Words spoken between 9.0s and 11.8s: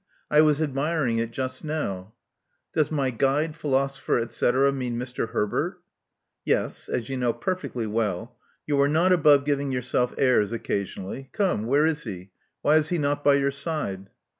above giving yourself airs occasionally. Come,